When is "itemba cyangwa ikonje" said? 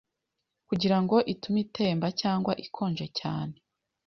1.65-3.05